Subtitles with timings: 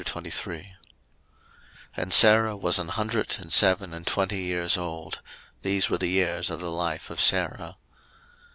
[0.03, 0.69] 01:023:001
[1.95, 5.21] And Sarah was an hundred and seven and twenty years old:
[5.61, 7.77] these were the years of the life of Sarah.